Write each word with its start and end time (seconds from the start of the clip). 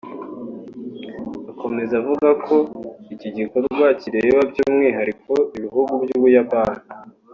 Akomeza 1.51 1.93
avuga 2.01 2.29
ko 2.45 2.55
iki 3.13 3.29
gikorwa 3.37 3.85
kireba 3.99 4.39
by’umwihariko 4.51 5.33
ibihugu 5.57 5.91
by’u 6.03 6.19
Buyapani 6.23 6.79